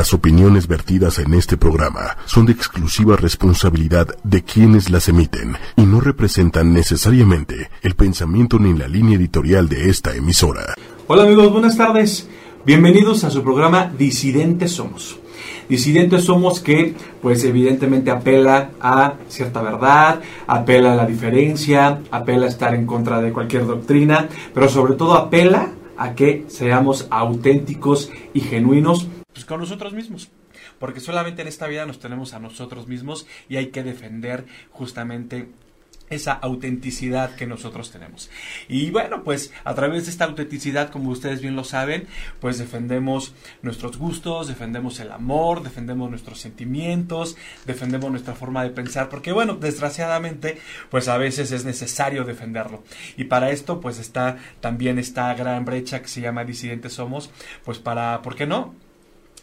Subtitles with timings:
[0.00, 5.82] Las opiniones vertidas en este programa son de exclusiva responsabilidad de quienes las emiten y
[5.82, 10.74] no representan necesariamente el pensamiento ni la línea editorial de esta emisora.
[11.06, 12.26] Hola amigos, buenas tardes.
[12.64, 15.18] Bienvenidos a su programa Disidentes Somos.
[15.68, 22.48] Disidentes somos que, pues evidentemente apela a cierta verdad, apela a la diferencia, apela a
[22.48, 28.40] estar en contra de cualquier doctrina, pero sobre todo apela a que seamos auténticos y
[28.40, 30.30] genuinos pues, con nosotros mismos.
[30.78, 35.48] Porque solamente en esta vida nos tenemos a nosotros mismos y hay que defender justamente
[36.10, 38.30] esa autenticidad que nosotros tenemos.
[38.68, 42.08] Y bueno, pues a través de esta autenticidad, como ustedes bien lo saben,
[42.40, 49.08] pues defendemos nuestros gustos, defendemos el amor, defendemos nuestros sentimientos, defendemos nuestra forma de pensar,
[49.08, 50.58] porque bueno, desgraciadamente,
[50.90, 52.82] pues a veces es necesario defenderlo.
[53.16, 57.30] Y para esto, pues está también esta gran brecha que se llama disidentes somos,
[57.64, 58.74] pues para, ¿por qué no?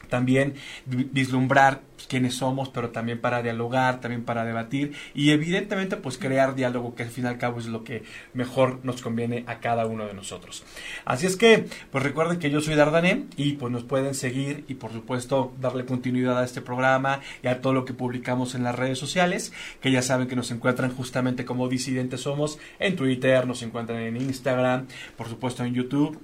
[0.09, 6.55] También vislumbrar quiénes somos, pero también para dialogar, también para debatir y evidentemente pues crear
[6.55, 9.85] diálogo que al fin y al cabo es lo que mejor nos conviene a cada
[9.85, 10.63] uno de nosotros.
[11.05, 14.75] Así es que pues recuerden que yo soy Dardané y pues nos pueden seguir y
[14.75, 18.75] por supuesto darle continuidad a este programa y a todo lo que publicamos en las
[18.75, 23.61] redes sociales, que ya saben que nos encuentran justamente como disidentes somos en Twitter, nos
[23.63, 26.19] encuentran en Instagram, por supuesto en YouTube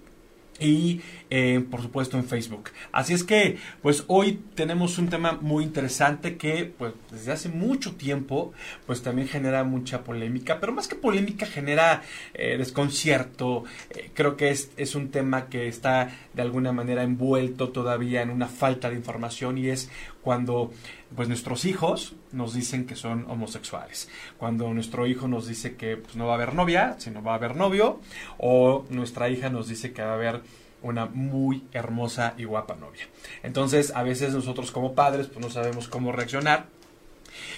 [0.60, 2.70] y eh, por supuesto en Facebook.
[2.92, 7.96] Así es que pues hoy tenemos un tema muy interesante que pues desde hace mucho
[7.96, 8.54] tiempo
[8.86, 13.64] pues también genera mucha polémica, pero más que polémica genera eh, desconcierto.
[13.90, 18.30] Eh, creo que es, es un tema que está de alguna manera envuelto todavía en
[18.30, 19.90] una falta de información y es
[20.22, 20.72] cuando
[21.16, 26.16] pues nuestros hijos nos dicen que son homosexuales, cuando nuestro hijo nos dice que pues,
[26.16, 28.00] no va a haber novia, sino va a haber novio,
[28.38, 30.42] o nuestra hija nos dice que va a haber
[30.82, 33.08] una muy hermosa y guapa novia.
[33.42, 36.66] Entonces, a veces nosotros como padres pues no sabemos cómo reaccionar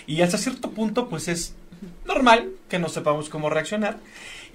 [0.07, 1.55] y hasta cierto punto pues es
[2.05, 3.97] normal que no sepamos cómo reaccionar.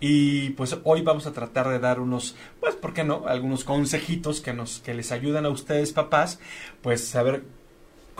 [0.02, 3.24] Y pues hoy vamos a tratar de dar unos, pues, ¿por qué no?
[3.26, 6.40] Algunos consejitos que nos, que les ayudan a ustedes, papás,
[6.80, 7.42] pues saber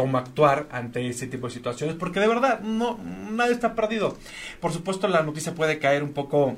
[0.01, 2.99] cómo actuar ante ese tipo de situaciones, porque de verdad no
[3.31, 4.17] nadie está perdido.
[4.59, 6.57] Por supuesto la noticia puede caer un poco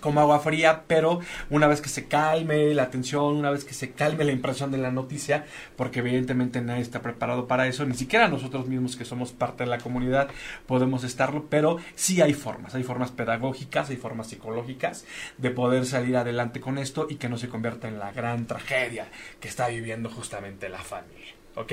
[0.00, 3.92] como agua fría, pero una vez que se calme la atención, una vez que se
[3.92, 5.46] calme la impresión de la noticia,
[5.76, 9.70] porque evidentemente nadie está preparado para eso, ni siquiera nosotros mismos que somos parte de
[9.70, 10.28] la comunidad
[10.66, 15.06] podemos estarlo, pero sí hay formas, hay formas pedagógicas, hay formas psicológicas
[15.38, 19.08] de poder salir adelante con esto y que no se convierta en la gran tragedia
[19.40, 21.37] que está viviendo justamente la familia.
[21.58, 21.72] ¿Ok?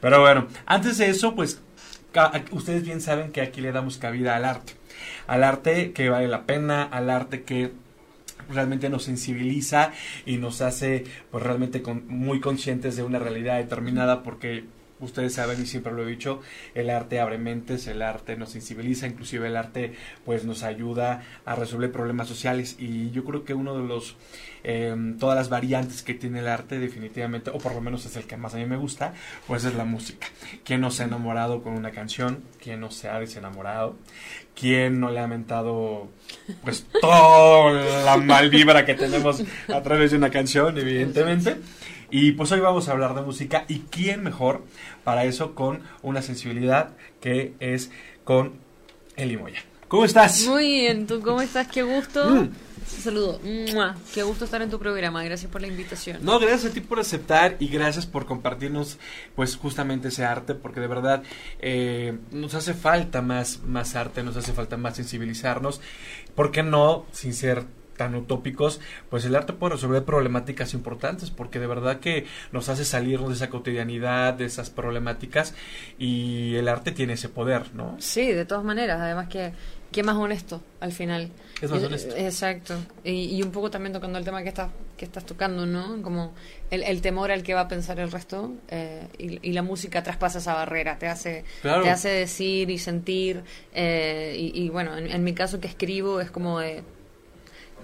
[0.00, 1.60] Pero bueno, antes de eso, pues
[2.52, 4.74] ustedes bien saben que aquí le damos cabida al arte
[5.26, 7.72] al arte que vale la pena, al arte que
[8.50, 9.92] realmente nos sensibiliza
[10.26, 14.64] y nos hace pues realmente muy conscientes de una realidad determinada porque
[15.00, 16.40] ustedes saben y siempre lo he dicho,
[16.74, 19.94] el arte abre mentes, el arte nos sensibiliza, inclusive el arte
[20.24, 24.16] pues nos ayuda a resolver problemas sociales y yo creo que uno de los
[24.66, 28.24] Em, todas las variantes que tiene el arte definitivamente, o por lo menos es el
[28.24, 29.12] que más a mí me gusta,
[29.46, 30.26] pues es la música.
[30.64, 32.42] ¿Quién no se ha enamorado con una canción?
[32.62, 33.96] ¿Quién no se ha desenamorado?
[34.58, 36.08] ¿Quién no le ha mentado
[36.62, 41.58] pues toda la mal vibra que tenemos a través de una canción, evidentemente?
[42.10, 44.62] Y pues hoy vamos a hablar de música y quién mejor
[45.04, 47.90] para eso con una sensibilidad que es
[48.24, 48.52] con
[49.16, 49.62] Eli Moya.
[49.88, 50.46] ¿Cómo estás?
[50.46, 51.68] Muy bien, ¿tú cómo estás?
[51.68, 52.28] Qué gusto.
[52.28, 52.50] Mm.
[52.86, 53.40] Saludo.
[54.12, 55.24] Qué gusto estar en tu programa.
[55.24, 56.18] Gracias por la invitación.
[56.22, 58.98] No, gracias a ti por aceptar y gracias por compartirnos,
[59.34, 61.22] pues, justamente ese arte, porque de verdad
[61.60, 65.80] eh, nos hace falta más, más arte, nos hace falta más sensibilizarnos.
[66.34, 67.64] ¿Por qué no, sin ser
[67.96, 72.84] tan utópicos, pues el arte puede resolver problemáticas importantes, porque de verdad que nos hace
[72.84, 75.54] salirnos de esa cotidianidad, de esas problemáticas,
[75.98, 77.96] y el arte tiene ese poder, ¿no?
[77.98, 79.52] Sí, de todas maneras, además que
[79.94, 81.30] qué más honesto al final.
[81.62, 82.16] Es más honesto.
[82.16, 82.74] Exacto.
[83.04, 86.02] Y, un poco también tocando el tema que estás, que estás tocando, ¿no?
[86.02, 86.34] Como
[86.72, 90.54] el, temor al que va a pensar el resto eh, y, la música traspasa esa
[90.54, 93.44] barrera, te hace, te hace decir y sentir.
[93.72, 96.82] Eh, y, bueno, en, mi caso que escribo es como de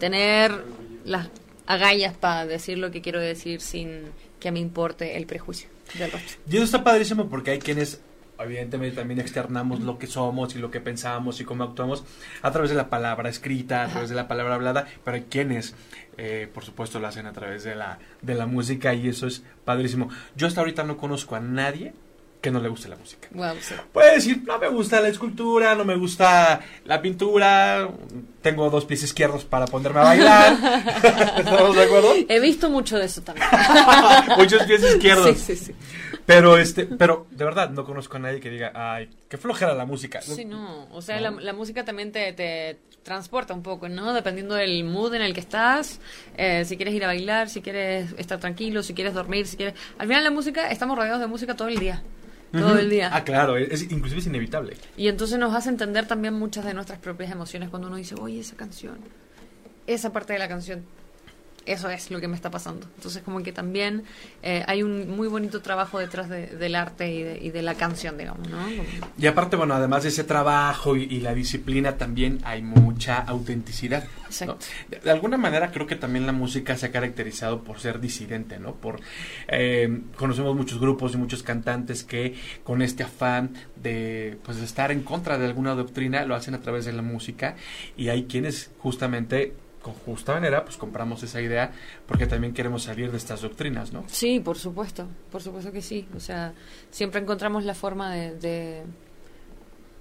[0.00, 0.64] tener
[1.04, 1.28] las
[1.66, 4.06] agallas para decir lo que quiero decir sin
[4.40, 6.42] que me importe el prejuicio del resto.
[6.50, 8.00] Y eso está padrísimo porque hay quienes
[8.40, 12.04] evidentemente también externamos lo que somos y lo que pensamos y cómo actuamos
[12.42, 15.74] a través de la palabra escrita, a través de la palabra hablada, pero hay quienes,
[16.16, 19.44] eh, por supuesto, lo hacen a través de la, de la música y eso es
[19.64, 20.08] padrísimo.
[20.36, 21.92] Yo hasta ahorita no conozco a nadie
[22.40, 23.28] que no le guste la música.
[23.92, 27.88] Puede decir, no me gusta la escultura, no me gusta la pintura,
[28.40, 30.52] tengo dos pies izquierdos para ponerme a bailar.
[31.38, 32.14] ¿Estamos de acuerdo?
[32.28, 33.46] He visto mucho de eso también.
[34.38, 35.36] Muchos pies izquierdos.
[35.38, 35.74] Sí, sí, sí.
[36.24, 39.84] Pero, este, pero de verdad, no conozco a nadie que diga, ay, qué flojera la
[39.84, 40.22] música.
[40.22, 40.86] Sí, no.
[40.92, 44.12] O sea, La, música también te, te, transporta un poco, ¿no?
[44.12, 46.00] Dependiendo del mood en el que estás.
[46.36, 49.74] Eh, si quieres ir a bailar, si quieres estar tranquilo, si quieres dormir, si quieres.
[49.98, 52.02] Al final, la música, estamos rodeados de música todo el día
[52.52, 53.10] todo el día.
[53.12, 54.76] Ah, claro, es, inclusive es inevitable.
[54.96, 58.40] Y entonces nos hace entender también muchas de nuestras propias emociones cuando uno dice, oye,
[58.40, 58.98] esa canción,
[59.86, 60.84] esa parte de la canción
[61.66, 62.86] eso es lo que me está pasando.
[62.96, 64.04] Entonces, como que también
[64.42, 68.58] eh, hay un muy bonito trabajo detrás del arte y de, la canción, digamos, ¿no?
[69.18, 74.04] Y aparte, bueno, además de ese trabajo y, la disciplina, también hay mucha autenticidad.
[74.88, 78.74] De, alguna manera, creo que también la música se ha caracterizado por ser disidente, ¿no?
[78.74, 79.00] Por
[79.48, 82.34] eh, conocemos muchos grupos y muchos cantantes que
[82.64, 86.60] con este afán de pues de estar en contra de alguna doctrina lo hacen a
[86.60, 87.56] través de la música
[87.96, 91.72] y hay quienes justamente con justa manera, pues compramos esa idea
[92.06, 94.04] porque también queremos salir de estas doctrinas, ¿no?
[94.08, 96.06] Sí, por supuesto, por supuesto que sí.
[96.14, 96.52] O sea,
[96.90, 98.34] siempre encontramos la forma de...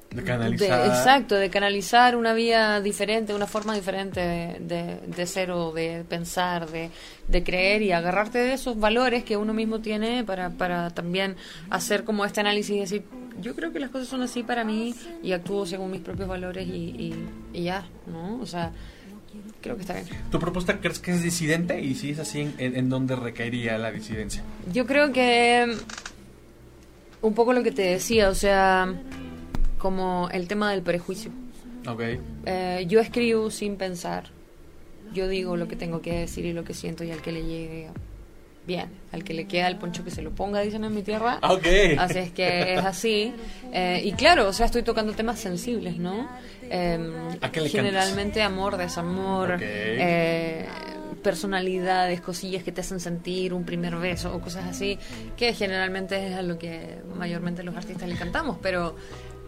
[0.09, 0.87] de, canalizar.
[0.87, 6.69] exacto, de canalizar una vía diferente, una forma diferente de, de, ser o de pensar,
[6.69, 6.89] de,
[7.27, 11.37] de creer y agarrarte de esos valores que uno mismo tiene para, para también
[11.69, 13.03] hacer como este análisis y decir,
[13.39, 14.93] yo creo que las cosas son así para mí
[15.23, 18.39] y actúo según mis propios valores y, y, y ya, ¿no?
[18.41, 18.73] O sea,
[19.61, 20.07] creo que está bien.
[20.31, 21.81] ¿Tu propuesta crees que es disidente?
[21.81, 24.43] Y si es así, ¿en, dónde recaería la disidencia?
[24.71, 28.93] Yo creo que mm, un poco lo que te decía, o sea,
[29.77, 31.31] como el tema del prejuicio.
[31.87, 32.01] Ok.
[32.45, 34.25] Eh, yo escribo sin pensar.
[35.13, 37.43] Yo digo lo que tengo que decir y lo que siento y al que le
[37.43, 37.89] llegue
[38.65, 38.89] bien.
[39.11, 41.39] Al que le queda el poncho que se lo ponga, dicen en mi tierra.
[41.41, 41.65] Ok.
[41.97, 43.33] Así es que es así.
[43.73, 46.29] Eh, y claro, o sea, estoy tocando temas sensibles, ¿no?
[46.69, 46.99] Eh,
[47.69, 50.67] generalmente amor, desamor, eh,
[51.23, 54.97] personalidades, cosillas que te hacen sentir un primer beso o cosas así,
[55.35, 58.95] que generalmente es a lo que mayormente los artistas le cantamos, pero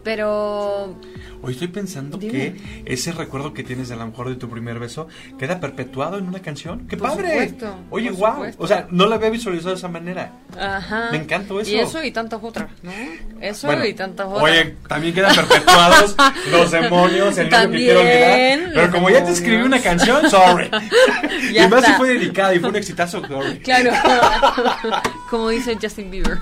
[0.02, 0.96] pero.
[1.44, 2.54] Hoy estoy pensando que
[2.84, 5.08] ese recuerdo que tienes a lo mejor de tu primer beso
[5.38, 6.86] queda perpetuado en una canción.
[6.86, 7.52] ¡Qué padre!
[7.90, 8.46] Oye, guau.
[8.58, 10.30] O sea, no la había visualizado de esa manera.
[10.56, 11.08] Ajá.
[11.10, 11.70] Me encanta eso.
[11.70, 12.92] Y eso y tantas otras, ¿no?
[13.40, 14.42] Eso y tantas otras.
[14.44, 16.14] Oye, también quedan perpetuados
[16.52, 18.70] los demonios, el nombre que quiero olvidar.
[18.74, 20.70] Pero como ya te escribí una canción, sorry.
[21.52, 23.58] y más si fue dedicada y fue un exitazo, sorry.
[23.58, 23.90] Claro.
[25.30, 26.38] como dice Justin Bieber.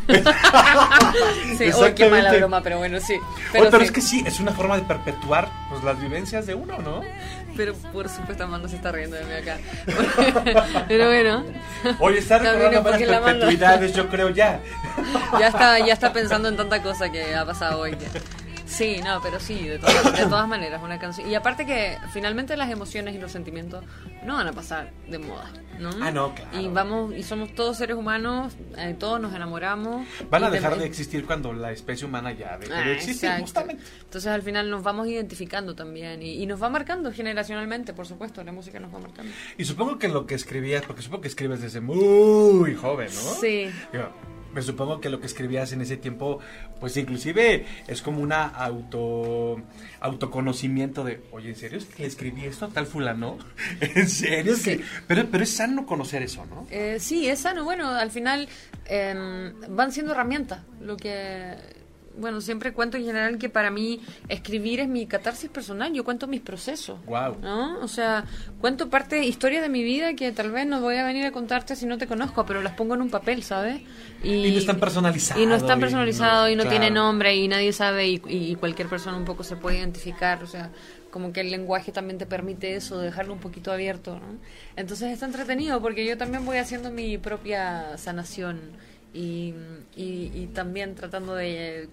[1.57, 3.15] sí, oye, qué mala broma, pero bueno, sí.
[3.53, 6.79] Pero, pero es que sí, es una forma de perpetuar pues, las vivencias de uno,
[6.79, 7.01] ¿no?
[7.57, 9.59] Pero por supuesto Amanda se está riendo de mí acá.
[10.89, 11.45] pero bueno.
[11.99, 14.61] Oye, está recordando las perpetuidades, yo creo ya.
[15.39, 17.97] ya está, ya está pensando en tanta cosa que ha pasado hoy.
[18.71, 21.29] Sí, no, pero sí, de todas, de todas maneras, una canción.
[21.29, 23.85] Y aparte que finalmente las emociones y los sentimientos
[24.25, 25.91] no van a pasar de moda, ¿no?
[26.01, 26.61] Ah, no, claro.
[26.61, 30.07] Y vamos, y somos todos seres humanos, eh, todos nos enamoramos.
[30.31, 33.83] Van a dejar de, existir cuando la especie humana ya deje de ah, existir, justamente.
[34.05, 38.53] Entonces al final nos vamos identificando también y, nos va marcando generacionalmente, por supuesto, la
[38.53, 39.33] música nos va marcando.
[39.59, 43.35] Y supongo que lo que escribías, porque supongo que escribes desde muy joven, ¿no?
[43.41, 43.69] Sí
[44.53, 46.41] me supongo que lo que escribías en ese tiempo,
[46.79, 49.61] pues inclusive es como una auto
[50.01, 53.39] autoconocimiento de, oye, ¿en serio es que escribí esto tal fulano?
[53.81, 54.57] ¿En serio?
[54.57, 54.81] Sí.
[55.07, 56.67] pero, pero es sano conocer eso, ¿no?
[56.71, 57.65] Eh, sí, es sano.
[57.65, 58.49] Bueno, al final
[58.87, 60.61] em, van siendo herramientas.
[60.81, 61.55] Lo que
[62.17, 66.27] bueno, siempre cuento en general que para mí escribir es mi catarsis personal, yo cuento
[66.27, 66.99] mis procesos.
[67.07, 67.39] Wow.
[67.41, 67.81] ¿No?
[67.81, 68.25] O sea,
[68.61, 71.77] cuento parte, historia de mi vida que tal vez no voy a venir a contarte
[71.77, 73.81] si no te conozco, pero las pongo en un papel, ¿sabes?
[74.23, 75.43] Y, no están personalizados.
[75.43, 79.25] Y no están personalizados y no, tiene nombre y nadie sabe y, cualquier persona un
[79.25, 80.71] poco se puede identificar, o sea,
[81.11, 84.39] como que el lenguaje también te permite eso, dejarlo un poquito abierto, ¿no?
[84.77, 88.61] Entonces está entretenido porque yo también voy haciendo mi propia sanación
[89.13, 89.55] y,
[89.97, 91.89] y también tratando de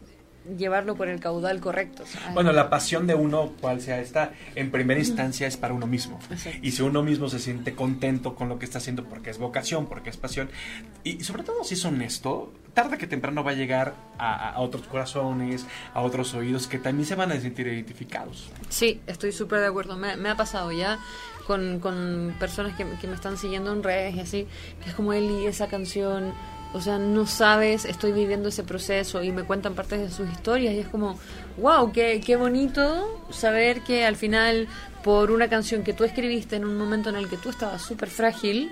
[0.56, 2.04] llevarlo por el caudal correcto.
[2.34, 6.20] Bueno, la pasión de uno, cual sea esta, en primera instancia es para uno mismo.
[6.62, 9.88] Y si uno mismo se siente contento con lo que está haciendo porque es vocación,
[9.88, 10.50] porque es pasión,
[11.04, 15.66] y sobre todo si es honesto, tarde que temprano va a llegar a, otros corazones,
[15.94, 18.50] a otros oídos que también se van a sentir identificados.
[18.70, 19.98] Sí, estoy súper de acuerdo.
[19.98, 21.00] Me, ha pasado ya
[21.46, 24.48] con, con personas que, que, me están siguiendo en redes y así,
[24.84, 26.34] que es como él y esa canción
[26.74, 30.74] o sea, no sabes, estoy viviendo ese proceso y me cuentan partes de sus historias
[30.74, 31.18] y es como,
[31.58, 34.68] wow, qué, qué bonito saber que al final
[35.04, 38.10] por una canción que tú escribiste en un momento en el que tú estabas súper
[38.10, 38.72] frágil,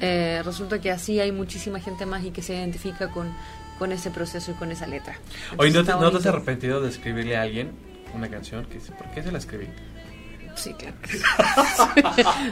[0.00, 3.32] eh, resulta que así hay muchísima gente más y que se identifica con,
[3.78, 5.16] con ese proceso y con esa letra.
[5.56, 7.72] Oye, ¿no te, ¿no te has arrepentido de escribirle a alguien
[8.14, 8.66] una canción?
[8.96, 9.66] ¿Por qué se la escribí?
[10.54, 10.96] Sí, claro.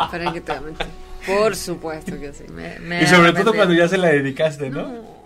[0.11, 0.53] Para que te
[1.27, 2.45] Por supuesto que sí.
[3.03, 5.21] y sobre todo cuando ya se la dedicaste, ¿no?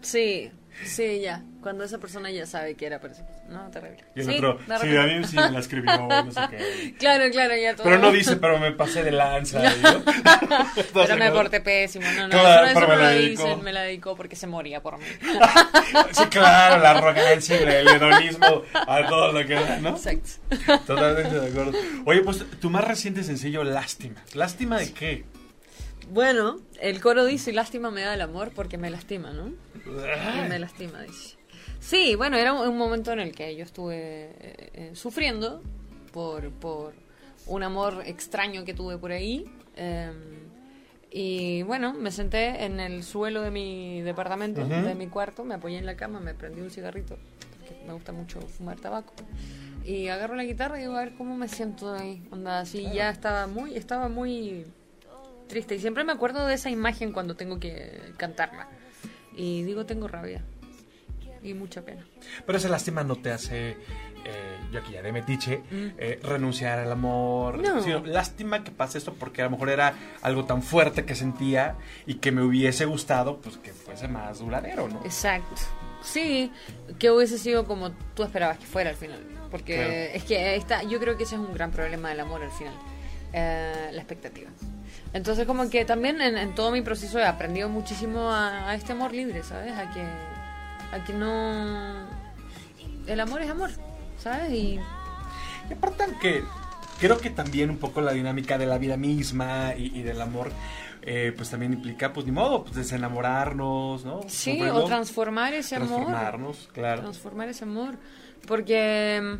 [0.00, 0.50] Sí,
[0.84, 1.42] sí, ya.
[1.66, 3.14] Cuando esa persona ya sabe que era para
[3.48, 4.04] No, terrible.
[4.14, 6.94] Y el otro, sí, a mí sí me la escribió, no sé qué.
[7.00, 7.82] Claro, claro, ya todo.
[7.82, 9.60] Pero no dice, pero me pasé de lanza.
[10.94, 12.06] pero me porté pésimo.
[12.12, 13.56] No, no, claro, eso, me, la dedicó.
[13.56, 15.06] me la dedicó porque se moría por mí.
[16.12, 19.88] sí, claro, la arrogancia el hedonismo a todo lo que da, ¿no?
[19.88, 20.30] Exacto.
[20.86, 21.72] Totalmente de acuerdo.
[22.04, 24.22] Oye, pues tu más reciente sencillo, Lástima.
[24.34, 25.24] ¿Lástima de qué?
[26.10, 29.48] Bueno, el coro dice, lástima me da el amor porque me lastima, ¿no?
[29.84, 31.35] Y me lastima, dice.
[31.86, 35.62] Sí, bueno, era un momento en el que yo estuve eh, eh, sufriendo
[36.12, 36.94] por, por
[37.46, 39.48] un amor extraño que tuve por ahí.
[39.76, 40.16] Em,
[41.12, 45.78] y bueno, me senté en el suelo de mi departamento, de mi cuarto, me apoyé
[45.78, 47.18] en la cama, me prendí un cigarrito,
[47.52, 49.12] porque me gusta mucho fumar tabaco.
[49.84, 52.20] Y agarro la guitarra y digo, a ver cómo me siento ahí.
[52.32, 54.66] Onda, así ya estaba muy, estaba muy
[55.46, 55.76] triste.
[55.76, 58.66] Y siempre me acuerdo de esa imagen cuando tengo que cantarla.
[59.36, 60.42] Y digo, tengo rabia.
[61.42, 62.04] Y mucha pena.
[62.44, 65.86] Pero esa lástima no te hace, eh, yo aquí ya de metiche, mm.
[65.98, 67.58] eh, renunciar al amor.
[67.58, 68.04] No.
[68.04, 71.76] lástima que pase esto porque a lo mejor era algo tan fuerte que sentía
[72.06, 75.00] y que me hubiese gustado, pues que fuese más duradero, ¿no?
[75.04, 75.62] Exacto.
[76.02, 76.52] Sí,
[76.98, 79.20] que hubiese sido como tú esperabas que fuera al final.
[79.50, 82.50] Porque es que está, yo creo que ese es un gran problema del amor al
[82.50, 82.74] final.
[83.32, 84.50] Eh, la expectativa.
[85.12, 89.42] Entonces como que también en, todo mi proceso he aprendido muchísimo a, este amor libre,
[89.42, 89.72] ¿sabes?
[89.72, 90.02] A que,
[90.96, 92.06] a que no...
[93.06, 93.70] El amor es amor,
[94.18, 94.50] ¿sabes?
[94.50, 94.80] Y,
[95.68, 96.42] y aparte que
[96.98, 100.50] creo que también un poco la dinámica de la vida misma y, del amor,
[101.02, 104.20] eh, pues también implica, pues ni modo, pues desenamorarnos, ¿no?
[104.26, 105.88] Sí, o transformar ese amor.
[105.88, 107.02] Transformarnos, claro.
[107.02, 107.96] Transformar ese amor.
[108.46, 109.38] Porque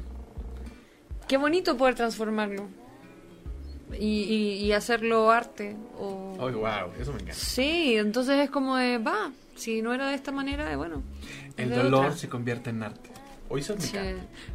[1.27, 2.86] qué bonito poder transformarlo
[3.99, 5.77] y, y, hacerlo arte.
[5.99, 6.37] O...
[6.39, 7.35] Oh, wow, eso me encanta.
[7.35, 11.03] Sí, entonces es como de, va, si no era de esta manera, de, bueno.
[11.57, 13.11] El dolor se convierte en arte.
[13.49, 13.75] Hoy sí,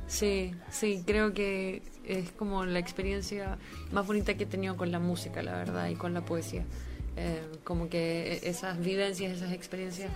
[0.08, 3.58] sí, sí, creo que es como la experiencia
[3.94, 6.66] más bonita que he tenido con la música, la verdad, y con la poesía.
[7.16, 10.12] Eh, como que esas vivencias, esas experiencias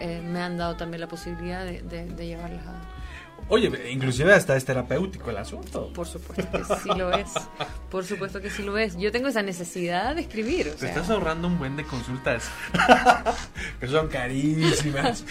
[0.00, 2.97] eh, me han dado también la posibilidad de, de llevarlas a,
[3.50, 5.90] Oye, inclusive hasta es terapéutico el asunto.
[5.94, 7.30] Por supuesto que sí lo es.
[7.90, 8.96] Por supuesto que sí lo es.
[8.96, 10.74] Yo tengo esa necesidad de escribir.
[10.74, 12.50] Te estás ahorrando un buen de consultas.
[13.80, 15.24] que son carísimas.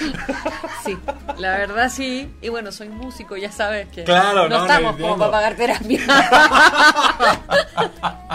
[0.83, 0.97] sí,
[1.37, 2.33] la verdad sí.
[2.41, 6.01] Y bueno, soy músico, ya sabes que claro, no, estamos como para pagar terapia.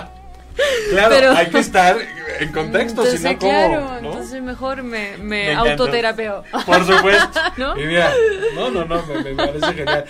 [0.91, 1.97] Claro, hay que estar
[2.39, 6.45] en contexto, si no, claro, entonces mejor me, me, autoterapeo.
[6.67, 7.41] Por supuesto.
[7.57, 7.79] ¿No?
[7.79, 8.13] Y mira,
[8.55, 10.05] no, no, no, me, parece genial.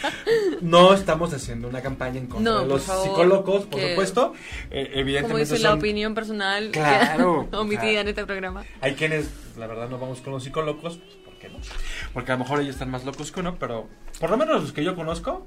[0.60, 4.32] No estamos haciendo una campaña en contra de los psicólogos, por supuesto.
[4.70, 5.22] Eh, evidentemente.
[5.22, 8.64] Como dice la opinión personal claro, omitida en este programa.
[8.80, 11.58] Hay quienes, la verdad, no vamos con los psicólogos, ¿por qué no?
[12.12, 13.88] Porque a lo mejor ellos están más locos que uno, pero
[14.20, 15.46] por lo menos los que yo conozco,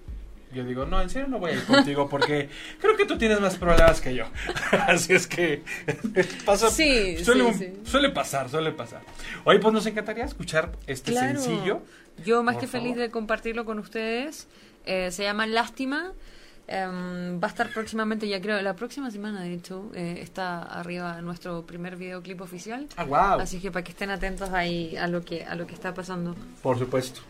[0.55, 3.39] yo digo, no, en serio no voy a ir contigo porque creo que tú tienes
[3.41, 4.25] más problemas que yo.
[4.87, 5.63] Así es que
[6.45, 9.01] pasa, sí, suele, sí, suele pasar, suele pasar.
[9.43, 11.81] Oye, pues nos encantaría escuchar este sencillo.
[12.23, 14.47] Yo más que feliz de compartirlo con ustedes.
[14.85, 16.13] Eh, se llama Lástima.
[16.67, 21.21] Em, va a estar próximamente, ya creo, la próxima semana, de hecho, eh, está arriba
[21.21, 22.87] nuestro primer videoclip oficial.
[22.95, 23.39] Ah, wow.
[23.39, 26.35] Así que para que estén atentos ahí a lo que, a lo que está pasando.
[26.63, 27.21] Por supuesto.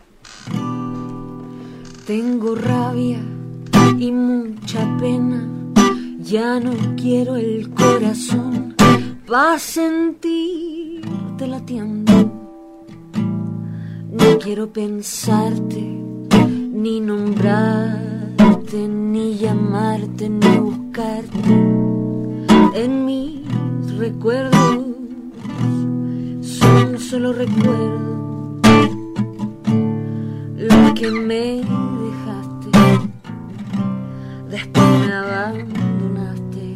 [2.06, 3.18] Tengo rabia
[3.98, 5.44] y mucha pena,
[6.20, 8.76] ya no quiero el corazón
[9.26, 12.12] pa' sentirte latiendo.
[14.12, 21.54] No quiero pensarte, ni nombrarte, ni llamarte, ni buscarte
[22.76, 23.40] en mis
[23.98, 24.78] recuerdos.
[26.40, 28.06] Son solo recuerdos
[30.56, 31.62] lo que me
[34.48, 36.74] después me abandonaste.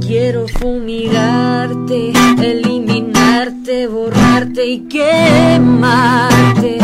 [0.00, 6.78] Quiero fumigarte, eliminarte, borrarte y quemarte,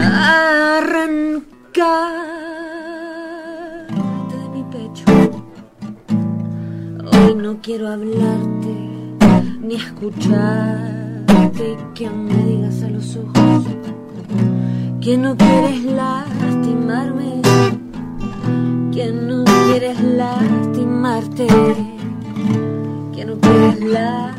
[0.00, 1.44] arrancarte
[4.30, 5.04] de mi pecho.
[7.12, 8.74] Hoy no quiero hablarte
[9.60, 13.64] ni escucharte que me digas a los ojos
[15.00, 17.42] que no quieres lastimarme
[18.94, 21.48] que no quieres lastimarte,
[23.12, 24.33] que no quieres lastimarle.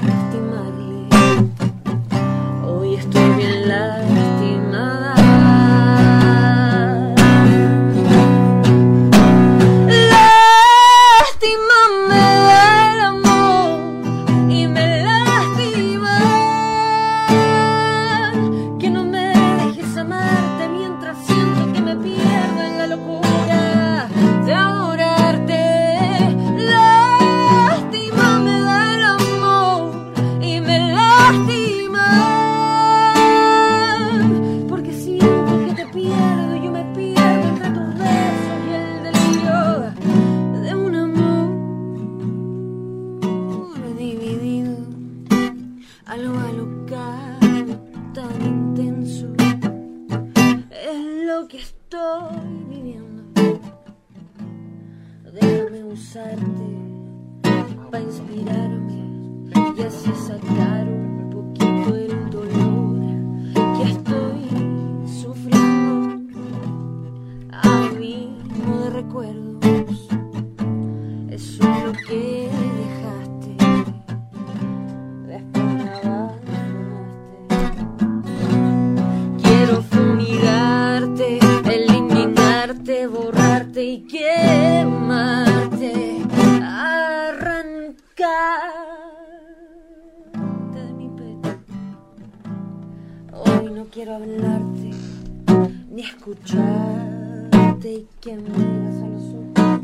[96.25, 99.81] Escucharte y que me digas a los ojos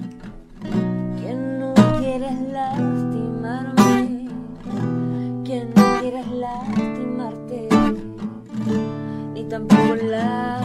[1.21, 4.29] que no quieres lastimarme,
[5.45, 7.69] que no quieres lastimarte,
[9.35, 10.60] ni tampoco lastimarle.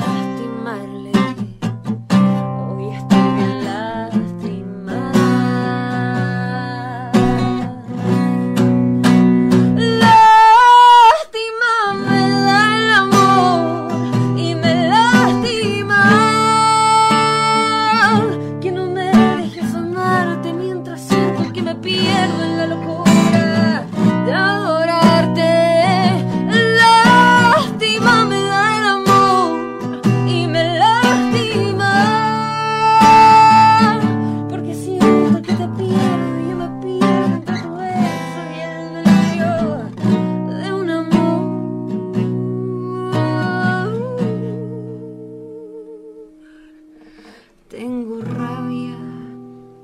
[47.69, 48.97] Tengo rabia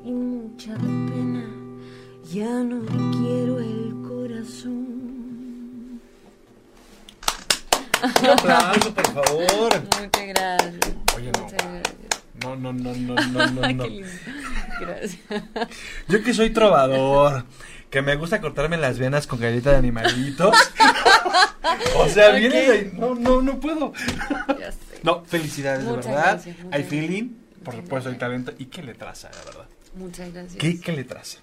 [0.04, 1.44] y mucha pena,
[2.32, 2.80] ya no
[3.12, 6.00] quiero el corazón.
[8.20, 9.72] Un aplauso, por favor.
[9.82, 10.74] Muchas gracias.
[11.16, 11.42] Oye, no.
[11.42, 11.96] Muchas gracias.
[12.42, 13.84] No, no, no, no, no, no, no.
[14.80, 15.18] Gracias.
[16.08, 17.44] Yo que soy trovador,
[17.90, 20.56] que me gusta cortarme las venas con galleta de animalitos.
[21.96, 22.92] o sea, viene de...
[22.94, 23.92] No, no, no puedo.
[24.58, 24.78] Ya sé.
[25.02, 26.30] No, felicidades, Muchas de verdad.
[26.32, 27.41] gracias, Hay feeling, gracias.
[27.62, 28.18] Por supuesto, gracias.
[28.18, 28.52] talento.
[28.58, 29.68] ¿Y qué le traza, la verdad?
[29.94, 30.56] Muchas gracias.
[30.56, 31.38] ¿Qué, qué le traza?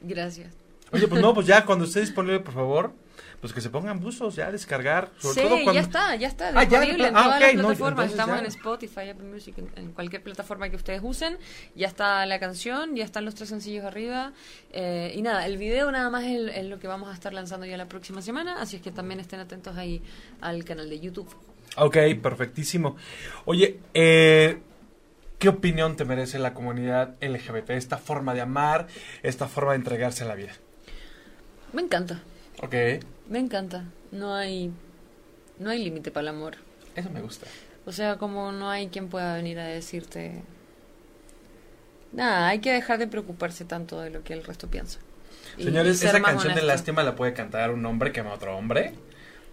[0.00, 0.52] Gracias.
[0.92, 2.92] Oye, pues no, pues ya cuando esté disponible, por favor,
[3.40, 5.10] pues que se pongan buzos ya a descargar.
[5.18, 5.72] Sobre Sí, todo cuando...
[5.74, 7.90] ya está, ya está Ah, ya, disponible en ah, todas ok, las no, plataformas.
[7.90, 8.40] entonces Estamos ya.
[8.40, 11.38] en Spotify, Apple Music, en, en cualquier plataforma que ustedes usen.
[11.74, 14.32] Ya está la canción, ya están los tres sencillos arriba.
[14.70, 17.66] eh, y nada, el video nada más es, es lo que vamos a estar lanzando
[17.66, 18.60] ya la próxima semana.
[18.60, 20.02] Así es que también estén atentos ahí
[20.40, 21.34] al canal de YouTube.
[21.78, 22.96] Ok, perfectísimo.
[23.46, 24.58] Oye, eh,
[25.42, 27.70] ¿qué opinión te merece la comunidad LGBT?
[27.70, 28.86] Esta forma de amar,
[29.24, 30.52] esta forma de entregarse a la vida.
[31.72, 32.22] Me encanta,
[32.60, 32.74] Ok,
[33.28, 33.86] me encanta.
[34.12, 34.70] No hay,
[35.58, 36.58] no hay límite para el amor.
[36.94, 37.48] eso me gusta.
[37.86, 40.44] O sea, como no hay quien pueda venir a decirte...
[42.12, 45.00] Nada, hay que dejar de preocuparse tanto de lo que el resto piensa.
[45.58, 48.94] Señores, esa canción de lástima la puede cantar un hombre que ama a otro hombre.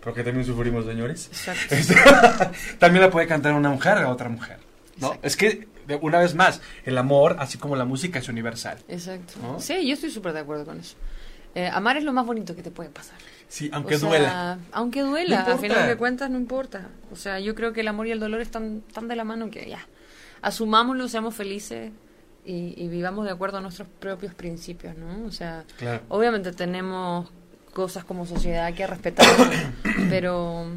[0.01, 1.29] Porque también sufrimos, señores.
[1.29, 2.51] Exacto.
[2.79, 4.57] también la puede cantar una mujer a otra mujer.
[4.97, 5.07] ¿no?
[5.07, 5.27] Exacto.
[5.27, 8.77] Es que, una vez más, el amor, así como la música, es universal.
[8.87, 9.33] Exacto.
[9.41, 9.59] ¿No?
[9.59, 10.95] Sí, yo estoy súper de acuerdo con eso.
[11.55, 13.17] Eh, amar es lo más bonito que te puede pasar.
[13.47, 14.59] Sí, aunque O sea, duela.
[14.71, 15.61] Aunque No duela, al importa.
[15.61, 16.89] final de cuentas no importa.
[17.11, 19.49] O sea, yo creo que el amor y el dolor están tan de la mano
[19.49, 19.87] que ya.
[20.41, 21.91] Asumámoslo, seamos felices
[22.45, 25.25] y, y vivamos de acuerdo a nuestros propios principios, ¿no?
[25.25, 26.01] O sea, Claro.
[26.09, 27.29] obviamente tenemos
[27.73, 29.25] cosas como sociedad que respetar,
[30.09, 30.67] pero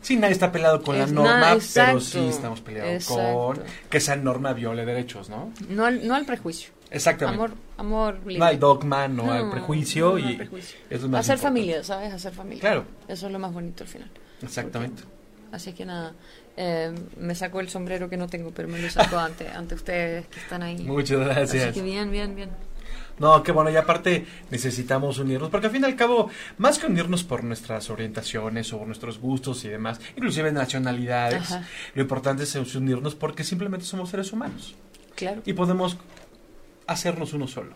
[0.00, 3.32] Sí, nadie está peleado con la Es- norma, nada, pero sí estamos peleados Exacto.
[3.34, 5.52] con que esa norma viole derechos, ¿no?
[5.68, 6.70] no al, no al prejuicio.
[6.90, 7.42] Exactamente.
[7.44, 8.38] Amor, amor libre.
[8.38, 10.78] no al dogma, no, al No, prejuicio no y al prejuicio.
[10.88, 11.42] eso es más Hacer importante.
[11.60, 12.12] familia, ¿sabes?
[12.14, 12.60] Hacer familia.
[12.60, 12.84] Claro.
[13.08, 14.10] Eso es lo más bonito al final.
[14.42, 15.02] Exactamente.
[15.52, 16.12] Así que nada,
[16.56, 20.26] eh, me sacó el sombrero que no tengo, pero me lo saco ante, ante ustedes
[20.28, 20.78] que están ahí.
[20.84, 21.74] Muchas Así gracias.
[21.74, 22.50] que bien, bien, bien.
[23.18, 26.86] No, qué bueno, y aparte necesitamos unirnos, porque al fin y al cabo, más que
[26.86, 31.66] unirnos por nuestras orientaciones o nuestros gustos y demás, inclusive nacionalidades, Ajá.
[31.94, 34.74] lo importante es unirnos porque simplemente somos seres humanos
[35.14, 35.42] Claro.
[35.44, 35.96] y podemos
[36.86, 37.72] hacernos uno solo.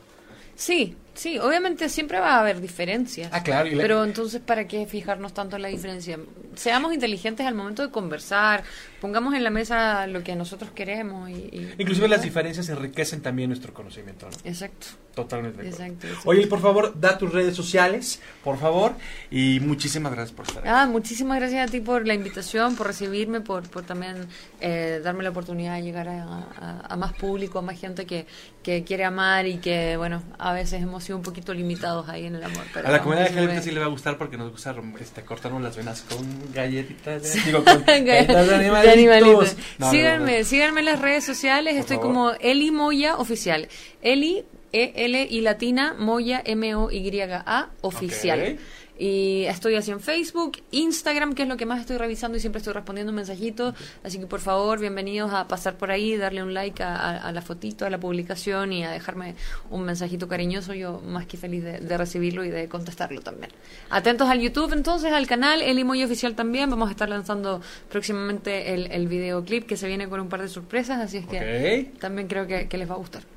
[0.54, 3.30] Sí, sí, obviamente siempre va a haber diferencias.
[3.32, 6.18] Ah, claro, y la- Pero entonces, ¿para qué fijarnos tanto en la diferencia?
[6.54, 8.62] Seamos inteligentes al momento de conversar,
[9.00, 11.34] pongamos en la mesa lo que nosotros queremos y...
[11.34, 14.36] y- Inclusive las diferencias enriquecen también nuestro conocimiento, ¿no?
[14.44, 14.86] Exacto.
[15.14, 15.66] Totalmente.
[15.68, 16.28] Exacto, exacto.
[16.30, 18.92] Oye, por favor, da tus redes sociales, por favor,
[19.30, 20.68] y muchísimas gracias por estar aquí.
[20.72, 24.26] Ah, muchísimas gracias a ti por la invitación, por recibirme, por, por también
[24.62, 28.24] eh, darme la oportunidad de llegar a, a- a más público, a más gente que,
[28.62, 32.26] que quiere amar y que, bueno, a veces hemos hemos sido un poquito limitados ahí
[32.26, 32.64] en el amor.
[32.84, 35.60] a la comunidad de LGBT sí le va a gustar porque nos gusta este, cortarnos
[35.60, 39.56] las venas con galletitas de, digo, con galletitas de animalitos.
[39.90, 43.68] síganme, síganme en las redes sociales, estoy como Eli Moya Oficial.
[44.00, 48.58] Eli, E-L y latina, Moya, M-O-Y-A, oficial.
[49.02, 52.58] Y estoy así en Facebook, Instagram, que es lo que más estoy revisando y siempre
[52.58, 53.74] estoy respondiendo mensajitos.
[54.04, 57.84] Así que por favor, bienvenidos a pasar por ahí, darle un like a, la fotito,
[57.84, 59.34] a la publicación y a dejarme
[59.70, 60.72] un mensajito cariñoso.
[60.72, 63.50] Yo más que feliz de, recibirlo y de contestarlo también.
[63.90, 66.70] Atentos al YouTube entonces, al canal, el Imoy Oficial también.
[66.70, 67.60] Vamos a estar lanzando
[67.90, 71.00] próximamente el, el videoclip que se viene con un par de sorpresas.
[71.00, 73.31] Así es que también creo que les va a gustar.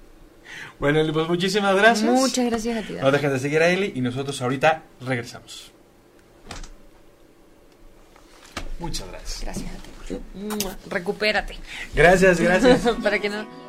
[0.80, 2.12] Bueno, Eli, pues muchísimas gracias.
[2.12, 2.94] Muchas gracias a ti.
[2.94, 5.72] No dejen de seguir a Eli y nosotros ahorita regresamos.
[8.80, 9.42] Muchas gracias.
[9.42, 10.18] Gracias a ti.
[10.90, 11.56] Recupérate.
[11.94, 12.82] Gracias, gracias.
[13.04, 13.65] Para que no.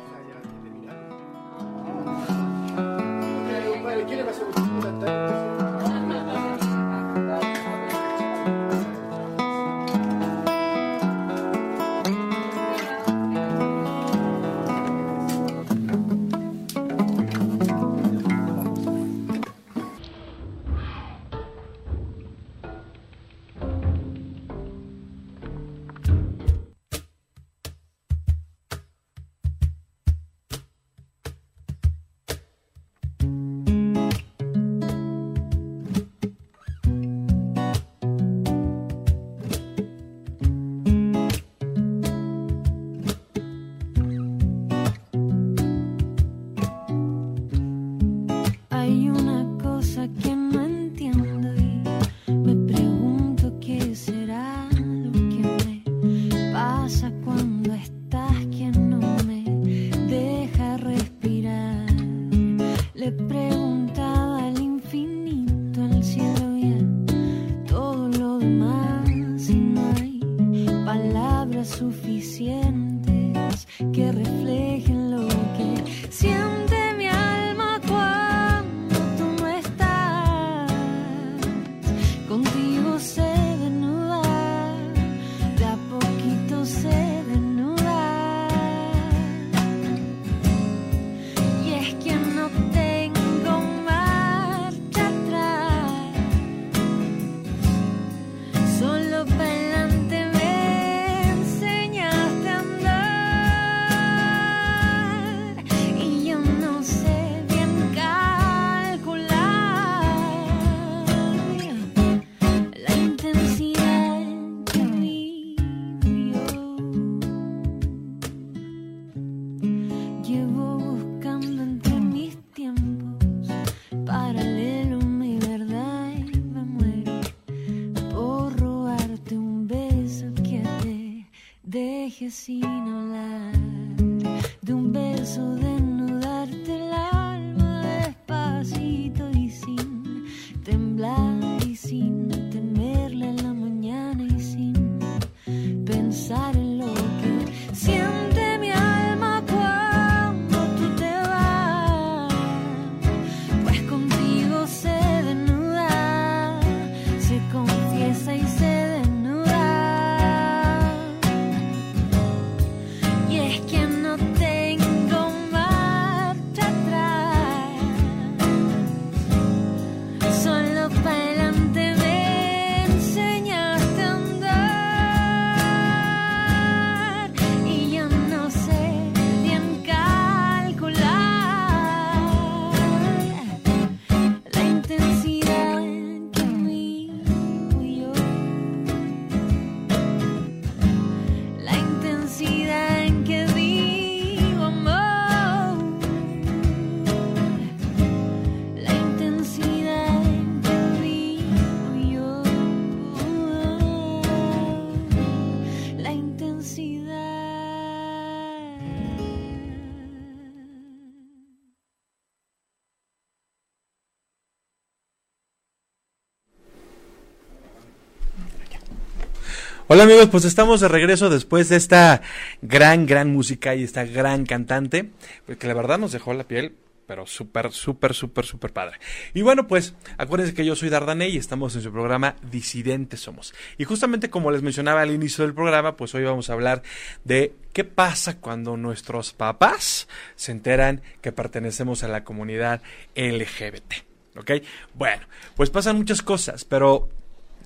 [219.97, 222.21] Hola amigos, pues estamos de regreso después de esta
[222.61, 225.09] gran, gran música y esta gran cantante,
[225.47, 226.75] pues que la verdad nos dejó la piel
[227.07, 228.99] pero súper, súper, súper, súper padre.
[229.33, 233.55] Y bueno, pues acuérdense que yo soy Dardaney y estamos en su programa Disidentes Somos.
[233.79, 236.83] Y justamente como les mencionaba al inicio del programa, pues hoy vamos a hablar
[237.23, 242.83] de qué pasa cuando nuestros papás se enteran que pertenecemos a la comunidad
[243.15, 244.05] LGBT.
[244.37, 244.51] ¿Ok?
[244.93, 247.09] Bueno, pues pasan muchas cosas, pero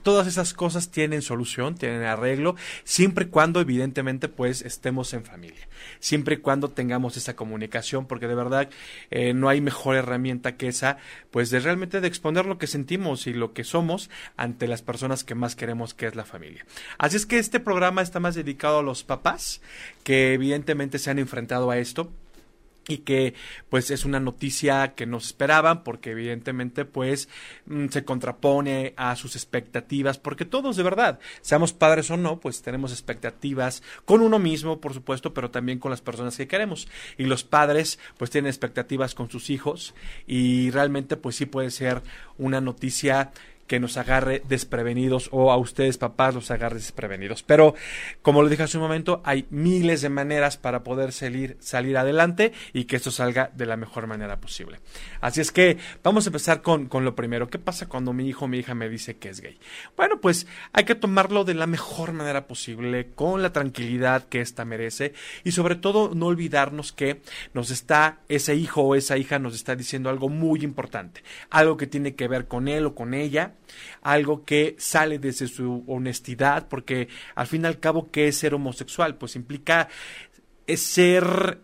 [0.04, 5.68] todas esas cosas tienen solución, tienen arreglo, siempre y cuando evidentemente pues estemos en familia,
[6.00, 8.70] siempre y cuando tengamos esa comunicación, porque de verdad
[9.10, 10.98] eh, no hay mejor herramienta que esa,
[11.32, 15.24] pues de realmente de exponer lo que sentimos y lo que somos ante las personas
[15.24, 16.66] que más queremos, que es la familia.
[16.98, 19.62] Así es que este programa está más dedicado a los papás
[20.04, 22.12] que evidentemente se han enfrentado a esto
[22.88, 23.36] y que
[23.70, 27.30] pues es una noticia que nos esperaban porque evidentemente pues
[27.66, 32.62] mm, se contrapone a sus expectativas porque todos de verdad seamos padres o no pues
[32.62, 36.88] tenemos expectativas con uno mismo por supuesto pero también con las personas que queremos.
[37.18, 39.94] Y los padres pues tienen expectativas con sus hijos
[40.28, 42.02] y realmente pues sí puede ser
[42.38, 43.32] una noticia
[43.72, 47.42] que nos agarre desprevenidos o a ustedes papás los agarre desprevenidos.
[47.42, 47.74] Pero
[48.22, 52.52] como lo dije hace un momento, hay miles de maneras para poder salir, salir adelante
[52.74, 54.82] y que esto salga de la mejor manera posible.
[55.22, 57.48] Así es que vamos a empezar con, con lo primero.
[57.50, 59.58] ¿Qué pasa cuando mi hijo o mi hija me dice que es gay?
[59.96, 64.66] Bueno, pues hay que tomarlo de la mejor manera posible, con la tranquilidad que ésta
[64.66, 65.14] merece
[65.46, 67.22] y sobre todo no olvidarnos que
[67.54, 71.88] nos está, ese hijo o esa hija nos está diciendo algo muy importante, algo que
[71.88, 73.54] tiene que ver con él o con ella
[74.02, 78.54] algo que sale desde su honestidad, porque al fin y al cabo, ¿qué es ser
[78.54, 79.16] homosexual?
[79.16, 79.88] Pues implica
[80.68, 81.60] ser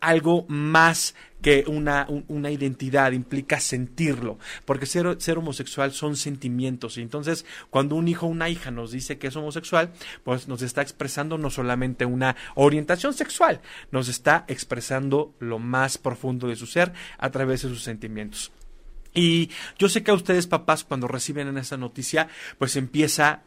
[0.00, 7.02] algo más que una, una, identidad, implica sentirlo, porque ser, ser, homosexual son sentimientos, y
[7.02, 9.90] entonces cuando un hijo o una hija nos dice que es homosexual,
[10.22, 16.48] pues nos está expresando no solamente una orientación sexual, nos está expresando lo más profundo
[16.48, 18.52] de su ser a través de sus sentimientos.
[19.14, 23.42] Y yo sé que a ustedes, papás, cuando reciben esa noticia, pues empieza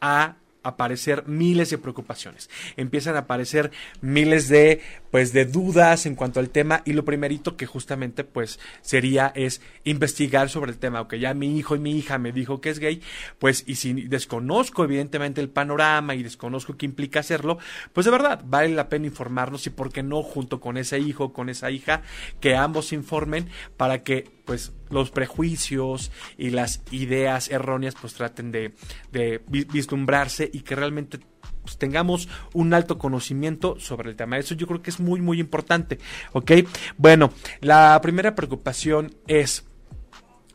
[0.00, 6.40] a aparecer miles de preocupaciones, empiezan a aparecer miles de pues de dudas en cuanto
[6.40, 11.20] al tema y lo primerito que justamente pues sería es investigar sobre el tema, aunque
[11.20, 13.00] ya mi hijo y mi hija me dijo que es gay,
[13.38, 17.58] pues y si desconozco evidentemente el panorama y desconozco qué implica hacerlo,
[17.92, 21.32] pues de verdad vale la pena informarnos y por qué no junto con ese hijo,
[21.32, 22.02] con esa hija,
[22.40, 28.74] que ambos informen para que pues los prejuicios y las ideas erróneas pues traten de,
[29.12, 31.18] de vislumbrarse y que realmente
[31.62, 34.38] pues, tengamos un alto conocimiento sobre el tema.
[34.38, 35.98] Eso yo creo que es muy, muy importante.
[36.32, 36.52] ¿Ok?
[36.96, 39.64] Bueno, la primera preocupación es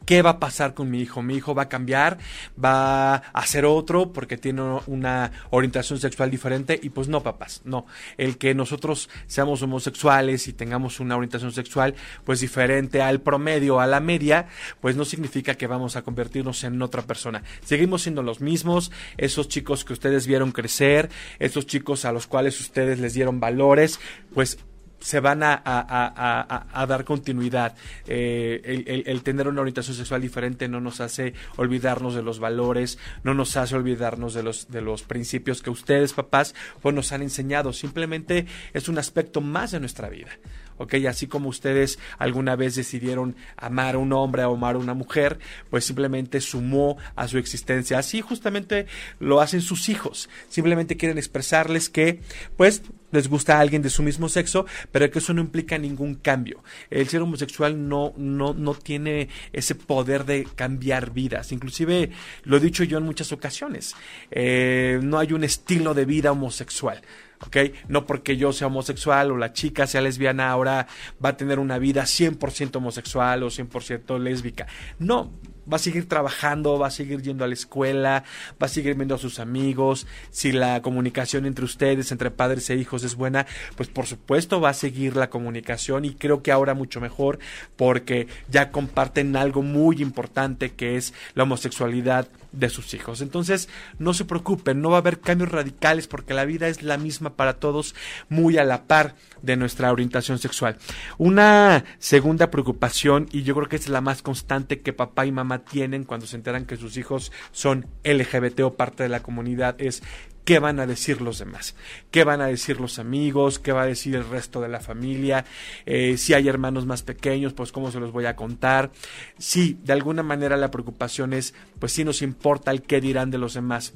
[0.10, 1.22] ¿Qué va a pasar con mi hijo?
[1.22, 2.18] Mi hijo va a cambiar,
[2.58, 7.86] va a ser otro porque tiene una orientación sexual diferente y pues no, papás, no.
[8.18, 11.94] El que nosotros seamos homosexuales y tengamos una orientación sexual
[12.24, 14.48] pues diferente al promedio, a la media,
[14.82, 17.44] pues no significa que vamos a convertirnos en otra persona.
[17.64, 22.60] Seguimos siendo los mismos, esos chicos que ustedes vieron crecer, esos chicos a los cuales
[22.60, 24.00] ustedes les dieron valores,
[24.34, 24.58] pues
[25.00, 27.76] se van a, a, dar continuidad.
[28.08, 32.98] Eh, el, el, tener una orientación sexual diferente no nos hace olvidarnos de los valores,
[33.24, 37.22] no nos hace olvidarnos de los, de los principios que ustedes, papás, pues nos han
[37.22, 37.74] enseñado.
[37.74, 40.32] Simplemente es un aspecto más de nuestra vida.
[40.80, 40.96] ¿Ok?
[41.08, 45.38] Así como ustedes alguna vez decidieron amar a un hombre o amar a una mujer,
[45.70, 48.00] pues simplemente sumó a su existencia.
[48.00, 48.88] Así justamente
[49.20, 50.30] lo hacen sus hijos.
[50.48, 52.22] Simplemente quieren expresarles que,
[52.58, 56.16] pues, les gusta a alguien de su mismo sexo, pero que eso no implica ningún
[56.16, 56.64] cambio.
[56.90, 61.52] El ser homosexual no, no, no tiene ese poder de cambiar vidas.
[61.52, 62.12] Inclusive
[62.44, 63.96] lo he dicho yo en muchas ocasiones.
[64.32, 67.02] Eh, no hay un estilo de vida homosexual.
[67.46, 67.58] ¿Ok?
[67.88, 70.88] No porque yo sea homosexual o la chica sea lesbiana ahora
[71.24, 74.68] va a tener una vida 100% homosexual o 100% lésbica.
[75.00, 75.32] No,
[75.72, 78.24] va a seguir trabajando, va a seguir yendo a la escuela,
[78.62, 80.08] va a seguir viendo a sus amigos.
[80.32, 84.70] Si la comunicación entre ustedes, entre padres e hijos es buena, pues por supuesto va
[84.70, 87.40] a seguir la comunicación y creo que ahora mucho mejor
[87.76, 93.22] porque ya comparten algo muy importante que es la homosexualidad de sus hijos.
[93.22, 96.98] Entonces, no se preocupen, no va a haber cambios radicales porque la vida es la
[96.98, 97.96] misma para todos,
[98.30, 100.78] muy a la par de nuestra orientación sexual.
[101.18, 105.60] Una segunda preocupación, y yo creo que es la más constante que papá y mamá
[105.60, 110.02] tienen cuando se enteran que sus hijos son LGBT o parte de la comunidad, es
[110.50, 111.76] ¿Qué van a decir los demás?
[112.10, 113.60] ¿Qué van a decir los amigos?
[113.60, 115.46] ¿Qué va a decir el resto de la familia?
[115.86, 118.90] Eh, si hay hermanos más pequeños, pues cómo se los voy a contar.
[119.38, 123.38] Sí, de alguna manera la preocupación es, pues sí nos importa el qué dirán de
[123.38, 123.94] los demás.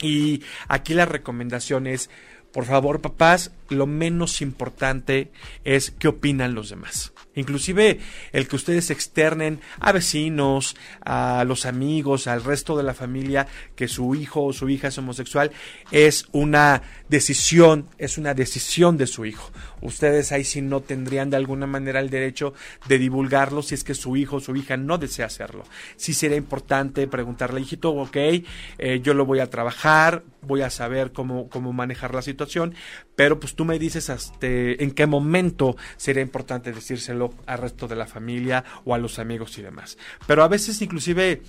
[0.00, 2.08] Y aquí la recomendación es,
[2.52, 5.30] por favor, papás, lo menos importante
[5.64, 7.12] es qué opinan los demás.
[7.36, 8.00] Inclusive
[8.32, 13.86] el que ustedes externen a vecinos, a los amigos, al resto de la familia que
[13.86, 15.52] su hijo o su hija es homosexual,
[15.92, 19.52] es una decisión, es una decisión de su hijo.
[19.82, 22.54] Ustedes ahí sí no tendrían de alguna manera el derecho
[22.88, 25.64] de divulgarlo si es que su hijo o su hija no desea hacerlo.
[25.96, 31.12] Sí sería importante preguntarle, hijito, ok, eh, yo lo voy a trabajar, voy a saber
[31.12, 32.74] cómo, cómo manejar la situación,
[33.16, 37.96] pero pues tú me dices hasta en qué momento sería importante decírselo al resto de
[37.96, 39.98] la familia o a los amigos y demás.
[40.26, 41.42] Pero a veces inclusive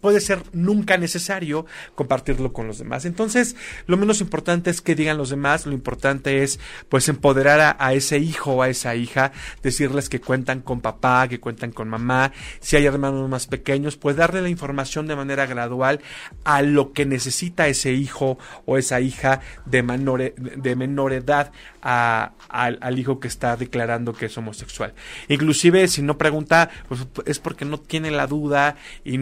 [0.00, 3.04] puede ser nunca necesario compartirlo con los demás.
[3.04, 7.92] Entonces, lo menos importante es que digan los demás, lo importante es pues empoderar a,
[7.94, 12.32] ese hijo o a esa hija, decirles que cuentan con papá, que cuentan con mamá,
[12.60, 16.00] si hay hermanos más pequeños, pues darle la información de manera gradual
[16.44, 21.52] a lo que necesita ese hijo o esa hija de menor, de menor edad
[21.84, 24.94] al, hijo que está declarando que es homosexual.
[25.28, 29.18] Inclusive si no pregunta, pues es porque no tiene la duda y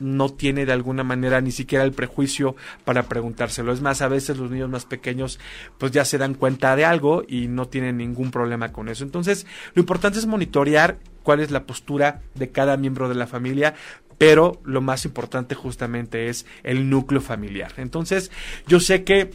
[0.00, 3.72] no, tiene de alguna manera ni siquiera el prejuicio para preguntárselo.
[3.72, 5.38] Es más, a veces los niños más pequeños
[5.78, 9.04] pues ya se dan cuenta de algo y no tienen ningún problema con eso.
[9.04, 13.74] Entonces, lo importante es monitorear cuál es la postura de cada miembro de la familia,
[14.18, 17.72] pero lo más importante justamente es el núcleo familiar.
[17.76, 18.30] Entonces,
[18.66, 19.30] yo sé que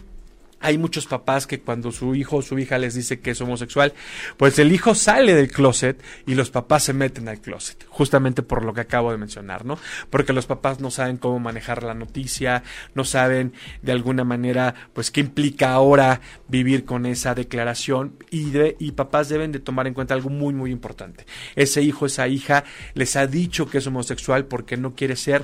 [0.60, 3.94] hay muchos papás que cuando su hijo o su hija les dice que es homosexual,
[4.38, 8.66] pues el hijo sale del closet y los papás se meten al closet, justamente por
[8.66, 9.78] lo que acabo de mencionar, ¿no?
[10.10, 12.64] Porque los papás no saben cómo manejar la noticia,
[12.96, 18.76] no saben de alguna manera, pues qué implica ahora vivir con esa declaración y, de,
[18.80, 21.26] y papás deben de tomar en cuenta algo muy, muy importante.
[21.56, 25.44] Ese hijo, esa hija les ha dicho que es homosexual porque no quiere ser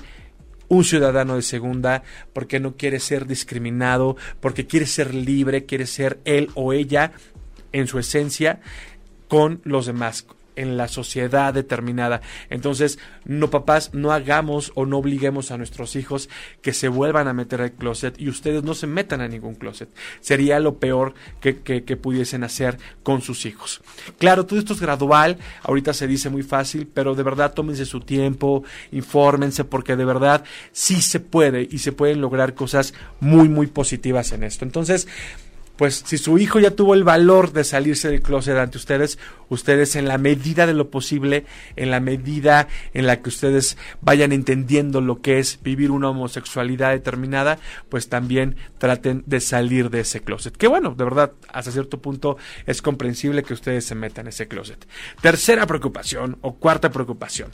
[0.67, 6.19] un ciudadano de segunda, porque no quiere ser discriminado, porque quiere ser libre, quiere ser
[6.25, 7.11] él o ella
[7.71, 8.59] en su esencia
[9.27, 12.21] con los demás, en la sociedad determinada.
[12.49, 16.29] Entonces, no papás, no hagamos o no obliguemos a nuestros hijos
[16.61, 19.89] que se vuelvan a meter al closet y ustedes no se metan a ningún closet.
[20.21, 23.81] Sería lo peor que, que, pudiesen hacer con sus hijos.
[24.17, 28.01] Claro, todo esto es gradual, ahorita se dice muy fácil, pero de verdad tómense su
[28.01, 33.67] tiempo, infórmense, porque de verdad sí se puede y se pueden lograr cosas muy, muy
[33.67, 34.65] positivas en esto.
[34.65, 35.07] Entonces,
[35.75, 39.17] pues si su hijo ya tuvo el valor de salirse del closet ante ustedes,
[39.49, 44.31] ustedes en la medida de lo posible, en la medida en la que ustedes vayan
[44.31, 47.57] entendiendo lo que es vivir una homosexualidad determinada,
[47.89, 50.55] pues también traten de salir de ese closet.
[50.55, 54.47] Que bueno, de verdad, hasta cierto punto es comprensible que ustedes se metan en ese
[54.47, 54.87] closet.
[55.21, 57.51] Tercera preocupación o cuarta preocupación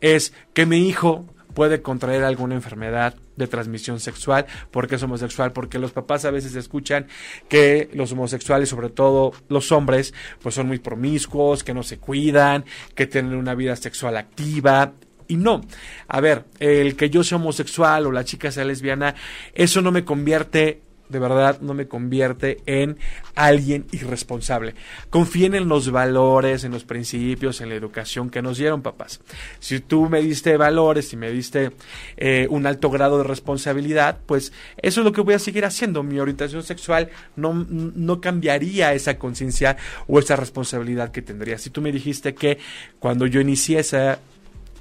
[0.00, 1.26] es que mi hijo
[1.60, 4.46] puede contraer alguna enfermedad de transmisión sexual.
[4.70, 7.06] Porque es homosexual, porque los papás a veces escuchan
[7.50, 12.64] que los homosexuales, sobre todo los hombres, pues son muy promiscuos, que no se cuidan,
[12.94, 14.94] que tienen una vida sexual activa.
[15.28, 15.60] Y no.
[16.08, 19.14] A ver, el que yo sea homosexual o la chica sea lesbiana,
[19.52, 22.96] eso no me convierte de verdad no me convierte en
[23.34, 24.74] alguien irresponsable.
[25.10, 29.20] Confíen en los valores, en los principios, en la educación que nos dieron papás.
[29.58, 31.72] Si tú me diste valores y me diste
[32.16, 36.02] eh, un alto grado de responsabilidad, pues eso es lo que voy a seguir haciendo.
[36.02, 41.58] Mi orientación sexual no, no cambiaría esa conciencia o esa responsabilidad que tendría.
[41.58, 42.58] Si tú me dijiste que
[42.98, 44.18] cuando yo inicié esa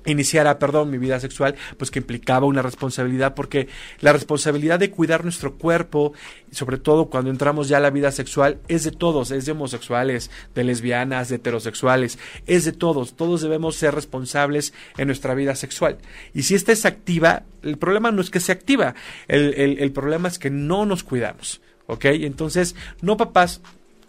[0.05, 3.67] iniciara, perdón, mi vida sexual, pues que implicaba una responsabilidad, porque
[4.01, 6.13] la responsabilidad de cuidar nuestro cuerpo,
[6.51, 10.31] sobre todo cuando entramos ya a la vida sexual, es de todos, es de homosexuales,
[10.55, 15.97] de lesbianas, de heterosexuales, es de todos, todos debemos ser responsables en nuestra vida sexual.
[16.33, 18.95] Y si esta es activa, el problema no es que sea activa,
[19.27, 21.61] el, el problema es que no nos cuidamos.
[21.89, 22.05] ¿ok?
[22.05, 23.61] Entonces, no papás,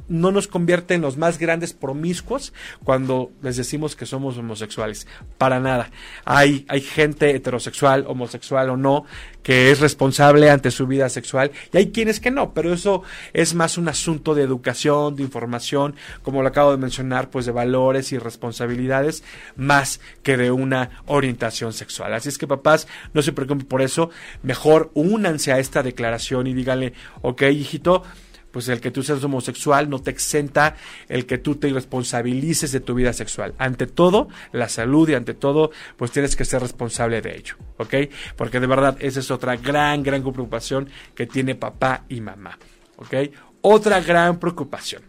[0.09, 2.53] no nos convierte en los más grandes promiscuos
[2.85, 5.07] cuando les decimos que somos homosexuales.
[5.39, 5.91] Para nada.
[6.25, 9.05] Hay, hay gente heterosexual, homosexual o no,
[9.43, 13.55] que es responsable ante su vida sexual y hay quienes que no, pero eso es
[13.55, 18.13] más un asunto de educación, de información, como lo acabo de mencionar, pues de valores
[18.13, 19.25] y responsabilidades,
[19.57, 22.15] más que de una orientación sexual.
[22.15, 24.11] Así es que papás, no se preocupen por eso,
[24.43, 26.93] mejor únanse a esta declaración y díganle,
[27.23, 28.03] ok, hijito,
[28.51, 30.77] pues el que tú seas homosexual no te exenta
[31.09, 33.55] el que tú te responsabilices de tu vida sexual.
[33.59, 37.95] Ante todo, la salud y ante todo, pues tienes que ser responsable de ello, ¿ok?
[38.37, 42.59] Porque de verdad esa es otra gran, gran preocupación que tiene papá y mamá,
[42.97, 43.15] ¿ok?
[43.63, 45.03] Otra gran preocupación.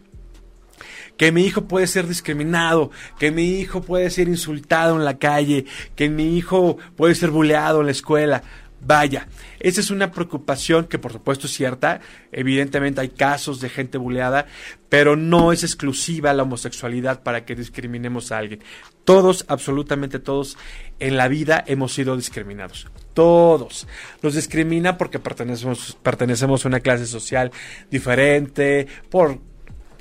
[1.16, 5.66] Que mi hijo puede ser discriminado, que mi hijo puede ser insultado en la calle,
[5.94, 8.42] que mi hijo puede ser buleado en la escuela.
[8.84, 9.28] Vaya,
[9.60, 12.00] esa es una preocupación que por supuesto es cierta.
[12.32, 14.46] Evidentemente hay casos de gente buleada,
[14.88, 18.60] pero no es exclusiva la homosexualidad para que discriminemos a alguien.
[19.04, 20.58] Todos, absolutamente todos
[20.98, 22.88] en la vida hemos sido discriminados.
[23.14, 23.86] Todos.
[24.20, 27.52] Nos discrimina porque pertenecemos, pertenecemos a una clase social
[27.88, 29.38] diferente, por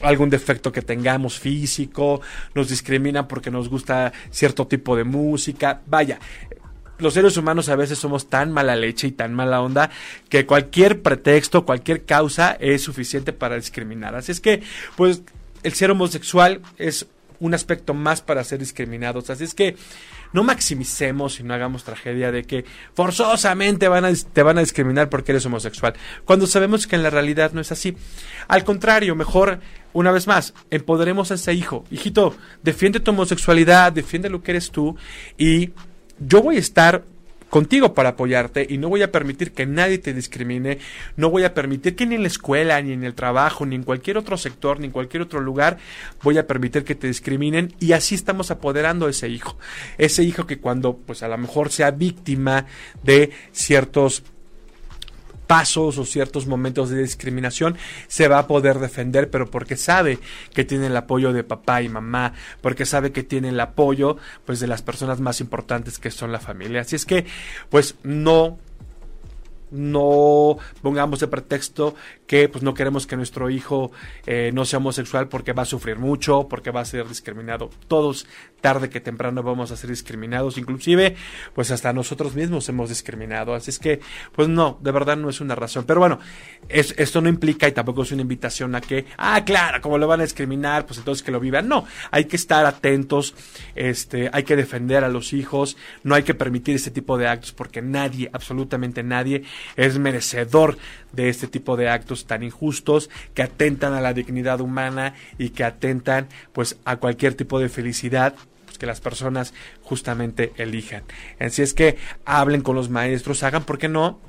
[0.02, 2.22] algún defecto que tengamos físico,
[2.56, 5.82] nos discrimina porque nos gusta cierto tipo de música.
[5.86, 6.20] Vaya,
[7.02, 9.89] los seres humanos a veces somos tan mala leche y tan mala onda
[10.30, 14.16] que cualquier pretexto, cualquier causa es suficiente para discriminar.
[14.16, 14.64] Así es que,
[14.95, 15.24] pues,
[15.64, 17.08] el ser homosexual es
[17.39, 19.30] un aspecto más para ser discriminados.
[19.30, 19.76] Así es que
[20.32, 23.88] no maximicemos y no hagamos tragedia de que forzosamente
[24.34, 25.93] te van a discriminar porque eres homosexual,
[26.24, 27.97] cuando sabemos que en la realidad no es así.
[28.47, 29.60] Al contrario, mejor,
[29.91, 31.84] una vez más, empoderemos a ese hijo.
[31.91, 34.95] Hijito, defiende tu homosexualidad, defiende lo que eres tú
[35.38, 35.72] y
[36.26, 37.04] yo voy a estar
[37.52, 40.80] contigo para apoyarte y no voy a permitir que nadie te discrimine,
[41.18, 43.84] no voy a permitir que ni en la escuela, ni en el trabajo, ni en
[43.84, 45.78] cualquier otro sector, ni en cualquier otro lugar
[46.24, 49.58] voy a permitir que te discriminen y así estamos apoderando a ese hijo,
[49.98, 52.68] ese hijo que cuando pues a lo mejor sea víctima
[53.04, 54.24] de ciertos
[55.52, 57.78] pasos o ciertos momentos de discriminación,
[58.08, 60.18] se va a poder defender, pero porque sabe
[60.54, 62.32] que tiene el apoyo de papá y mamá,
[62.62, 66.39] porque sabe que tiene el apoyo pues de las personas más importantes que son la
[66.39, 66.80] familia.
[66.80, 67.26] Así es que
[67.70, 68.60] pues no
[69.72, 71.95] no pongamos de pretexto
[72.32, 73.92] que pues no queremos que nuestro hijo
[74.26, 77.70] eh, no sea homosexual porque va a sufrir mucho, porque va a ser discriminado.
[77.90, 78.26] Todos
[78.62, 81.18] tarde que temprano vamos a ser discriminados, inclusive
[81.54, 83.54] pues hasta nosotros mismos hemos discriminado.
[83.54, 84.00] Así es que
[84.34, 85.84] pues no, de verdad no es una razón.
[85.86, 86.20] Pero bueno,
[86.70, 90.08] es, esto no implica y tampoco es una invitación a que, ah, claro, como lo
[90.08, 91.68] van a discriminar, pues entonces que lo vivan.
[91.68, 93.36] No, hay que estar atentos,
[93.76, 97.52] este, hay que defender a los hijos, no hay que permitir este tipo de actos
[97.52, 99.44] porque nadie, absolutamente nadie,
[99.76, 100.78] es merecedor
[101.12, 105.64] de este tipo de actos tan injustos que atentan a la dignidad humana y que
[105.64, 111.04] atentan pues a cualquier tipo de felicidad pues, que las personas justamente elijan.
[111.40, 114.20] Así es que hablen con los maestros, hagan, ¿por qué no?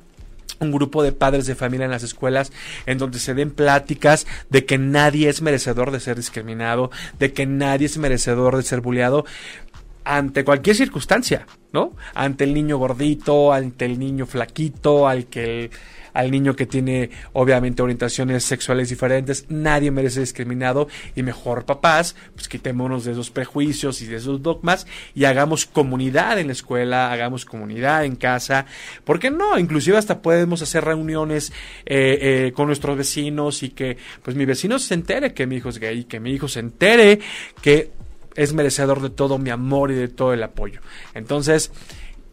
[0.59, 2.51] un grupo de padres de familia en las escuelas
[2.85, 7.45] en donde se den pláticas de que nadie es merecedor de ser discriminado, de que
[7.45, 9.25] nadie es merecedor de ser bulleado
[10.05, 11.93] ante cualquier circunstancia, ¿no?
[12.13, 15.69] Ante el niño gordito, ante el niño flaquito, al que
[16.13, 22.47] al niño que tiene obviamente orientaciones sexuales diferentes, nadie merece discriminado y mejor papás, pues
[22.47, 27.45] quitémonos de esos prejuicios y de esos dogmas y hagamos comunidad en la escuela, hagamos
[27.45, 28.65] comunidad en casa,
[29.03, 29.57] ¿por qué no?
[29.57, 31.51] Inclusive hasta podemos hacer reuniones
[31.85, 35.69] eh, eh, con nuestros vecinos y que pues mi vecino se entere que mi hijo
[35.69, 37.19] es gay, que mi hijo se entere
[37.61, 37.91] que
[38.35, 40.81] es merecedor de todo mi amor y de todo el apoyo.
[41.13, 41.71] Entonces,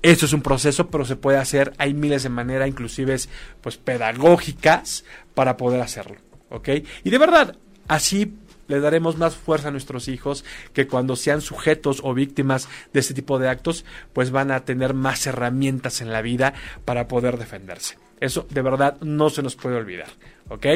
[0.02, 3.16] esto es un proceso, pero se puede hacer, hay miles de maneras, inclusive
[3.60, 6.16] pues pedagógicas, para poder hacerlo.
[6.48, 6.68] ¿Ok?
[7.04, 8.34] Y de verdad, así
[8.66, 13.14] le daremos más fuerza a nuestros hijos que cuando sean sujetos o víctimas de este
[13.14, 17.98] tipo de actos, pues van a tener más herramientas en la vida para poder defenderse.
[18.20, 20.08] Eso de verdad no se nos puede olvidar.
[20.48, 20.66] ¿Ok?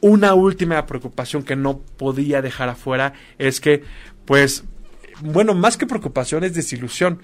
[0.00, 3.84] Una última preocupación que no podía dejar afuera es que
[4.30, 4.62] pues
[5.22, 7.20] bueno, más que preocupación es desilusión.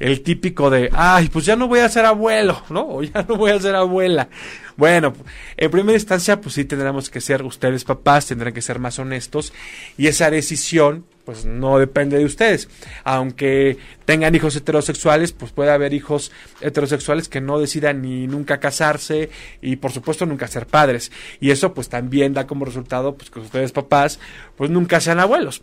[0.00, 2.84] El típico de, ay, pues ya no voy a ser abuelo, ¿no?
[2.88, 4.28] O ya no voy a ser abuela.
[4.76, 5.14] Bueno,
[5.56, 9.52] en primera instancia, pues sí tendremos que ser ustedes papás, tendrán que ser más honestos
[9.96, 12.70] y esa decisión, pues no depende de ustedes.
[13.04, 13.76] Aunque
[14.06, 19.28] tengan hijos heterosexuales, pues puede haber hijos heterosexuales que no decidan ni nunca casarse
[19.60, 21.12] y por supuesto nunca ser padres.
[21.38, 24.18] Y eso pues también da como resultado pues que ustedes papás
[24.56, 25.60] pues nunca sean abuelos.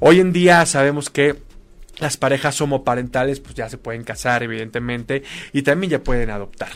[0.00, 1.36] Hoy en día sabemos que
[1.98, 5.22] las parejas homoparentales pues ya se pueden casar evidentemente
[5.52, 6.70] y también ya pueden adoptar.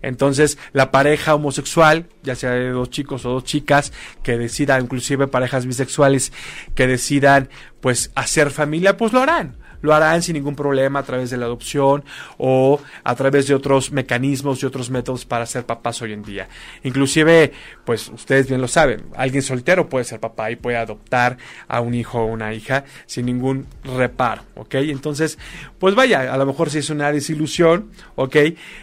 [0.00, 3.92] Entonces la pareja homosexual, ya sea de dos chicos o dos chicas
[4.22, 6.32] que decidan, inclusive parejas bisexuales
[6.74, 7.48] que decidan
[7.80, 11.46] pues hacer familia, pues lo harán lo harán sin ningún problema a través de la
[11.46, 12.04] adopción
[12.38, 16.48] o a través de otros mecanismos y otros métodos para ser papás hoy en día.
[16.82, 17.52] Inclusive,
[17.84, 21.36] pues ustedes bien lo saben, alguien soltero puede ser papá y puede adoptar
[21.68, 24.74] a un hijo o una hija sin ningún reparo, ¿ok?
[24.74, 25.38] Entonces,
[25.78, 28.36] pues vaya, a lo mejor sí es una desilusión, ¿ok?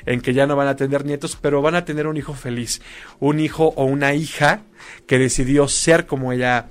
[0.05, 2.81] En que ya no van a tener nietos, pero van a tener un hijo feliz,
[3.19, 4.61] un hijo o una hija
[5.07, 6.67] que decidió ser como ella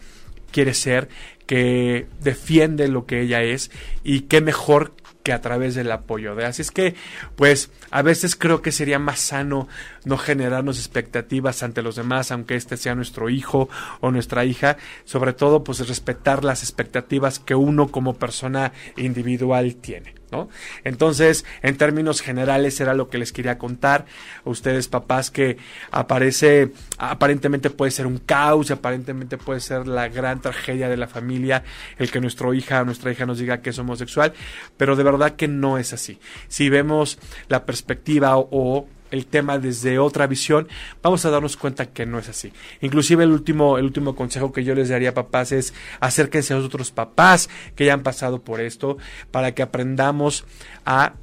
[0.51, 1.09] quiere ser
[1.46, 3.70] que defiende lo que ella es
[4.05, 4.92] y qué mejor
[5.22, 6.94] que a través del apoyo de así es que
[7.36, 9.68] pues a veces creo que sería más sano
[10.09, 13.69] no generarnos expectativas ante los demás aunque este sea nuestro hijo
[14.01, 20.19] o nuestra hija sobre todo pues respetar las expectativas que uno como persona individual tiene
[20.31, 20.49] ¿no?
[20.85, 24.07] Entonces, en términos generales era lo que les quería contar
[24.45, 25.57] ustedes papás que
[25.91, 31.65] aparece aparentemente puede ser un caos, aparentemente puede ser la gran tragedia de la familia
[31.99, 34.33] el que nuestra hija o nuestra hija nos diga que es homosexual,
[34.77, 36.19] pero de verdad que no es así.
[36.49, 40.69] Si vemos la perspectiva o el tema desde otra visión,
[41.03, 42.53] vamos a darnos cuenta que no es así.
[42.81, 46.59] Inclusive el último, el último consejo que yo les daría a papás es acérquense a
[46.59, 48.99] otros papás que ya han pasado por esto
[49.31, 50.45] para que aprendamos
[50.85, 51.15] a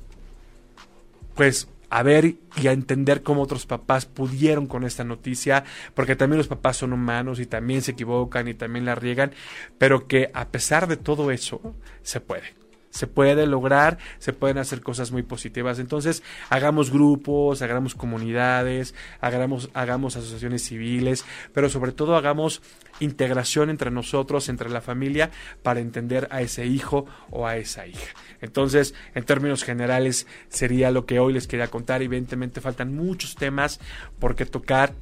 [1.35, 5.63] pues a ver y a entender cómo otros papás pudieron con esta noticia,
[5.93, 9.31] porque también los papás son humanos y también se equivocan y también la riegan,
[9.77, 12.64] pero que a pesar de todo eso se puede
[12.95, 15.79] se puede lograr, se pueden hacer cosas muy positivas.
[15.79, 22.61] Entonces, hagamos grupos, hagamos comunidades, hagamos, hagamos asociaciones civiles, pero sobre todo hagamos
[23.01, 25.29] integración entre nosotros, entre la familia,
[25.61, 28.15] para entender a ese hijo o a esa hija.
[28.39, 32.01] Entonces, en términos generales, sería lo que hoy les quería contar.
[32.01, 33.81] Evidentemente, faltan muchos temas
[34.19, 34.93] por qué tocar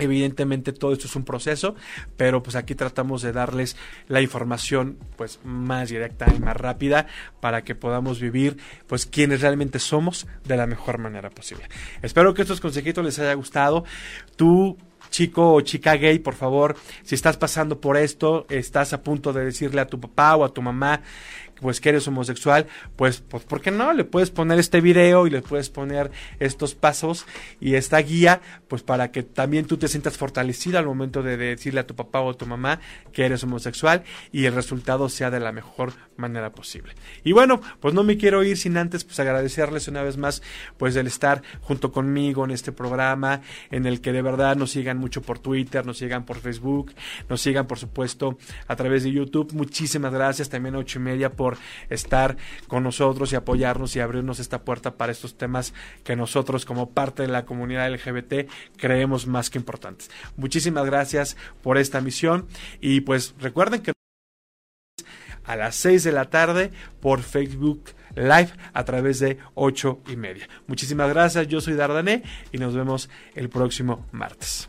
[0.00, 1.74] Evidentemente todo esto es un proceso,
[2.16, 3.76] pero pues aquí tratamos de darles
[4.08, 7.06] la información pues más directa y más rápida
[7.40, 11.64] para que podamos vivir pues quienes realmente somos de la mejor manera posible.
[12.02, 13.84] Espero que estos consejitos les haya gustado.
[14.36, 14.76] Tú
[15.10, 19.44] chico o chica gay, por favor, si estás pasando por esto, estás a punto de
[19.44, 21.02] decirle a tu papá o a tu mamá
[21.60, 23.92] pues que eres homosexual, pues, pues ¿por qué no?
[23.92, 27.26] Le puedes poner este video y le puedes poner estos pasos
[27.60, 31.80] y esta guía, pues para que también tú te sientas fortalecida al momento de decirle
[31.80, 32.80] a tu papá o a tu mamá
[33.12, 36.94] que eres homosexual y el resultado sea de la mejor manera posible.
[37.24, 40.42] Y bueno, pues no me quiero ir sin antes pues agradecerles una vez más
[40.76, 43.40] pues el estar junto conmigo en este programa
[43.70, 46.92] en el que de verdad nos sigan mucho por Twitter, nos sigan por Facebook,
[47.28, 49.52] nos sigan por supuesto a través de YouTube.
[49.52, 52.36] Muchísimas gracias también a ocho y media por estar
[52.68, 55.74] con nosotros y apoyarnos y abrirnos esta puerta para estos temas
[56.04, 60.10] que nosotros como parte de la comunidad LGBT creemos más que importantes.
[60.36, 62.46] Muchísimas gracias por esta misión
[62.80, 63.92] y pues recuerden que
[65.44, 66.70] a las 6 de la tarde
[67.00, 70.48] por Facebook Live a través de 8 y media.
[70.66, 72.22] Muchísimas gracias, yo soy Dardané
[72.52, 74.68] y nos vemos el próximo martes.